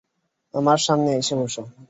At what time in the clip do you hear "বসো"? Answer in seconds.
1.35-1.63